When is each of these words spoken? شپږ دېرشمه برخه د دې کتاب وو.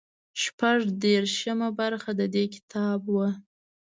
شپږ 0.41 0.79
دېرشمه 1.03 1.69
برخه 1.79 2.11
د 2.19 2.21
دې 2.33 2.43
کتاب 2.55 3.01
وو. 3.13 3.27